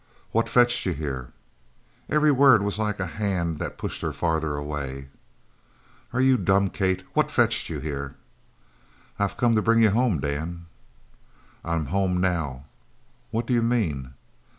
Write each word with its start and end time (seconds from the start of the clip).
"What 0.31 0.49
fetched 0.49 0.87
you 0.87 0.93
here?" 0.93 1.31
Every 2.09 2.31
word 2.31 2.63
was 2.63 2.79
like 2.79 2.99
a 2.99 3.05
hand 3.05 3.59
that 3.59 3.77
pushed 3.77 4.01
her 4.01 4.11
farther 4.11 4.55
away. 4.55 5.09
"Are 6.11 6.19
you 6.19 6.37
dumb, 6.37 6.71
Kate? 6.71 7.03
What 7.13 7.29
fetched 7.29 7.69
you 7.69 7.77
here?" 7.79 8.15
"I 9.19 9.23
have 9.25 9.37
come 9.37 9.53
to 9.53 9.61
bring 9.61 9.77
you 9.77 9.91
home, 9.91 10.19
Dan." 10.19 10.65
"I'm 11.63 11.85
home 11.93 12.19
now." 12.19 12.65
"What 13.29 13.45
do 13.45 13.53
you 13.53 13.61
mean?" 13.61 14.15